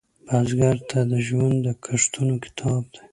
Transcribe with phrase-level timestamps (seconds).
[0.27, 3.01] بزګر ته ژوند د کښتونو کتاب دی